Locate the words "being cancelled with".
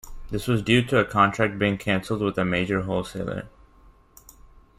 1.59-2.35